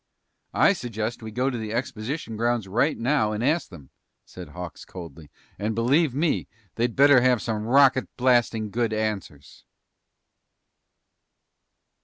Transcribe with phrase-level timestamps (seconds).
[0.55, 3.91] "I suggest we go out to the exposition grounds right now and ask them!"
[4.25, 5.29] said Hawks coldly.
[5.59, 9.63] "And believe me, they'd better have some rocket blasting good answers!"